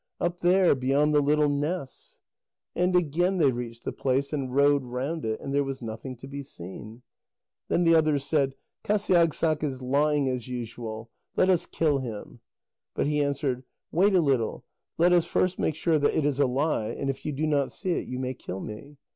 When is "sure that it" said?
15.75-16.25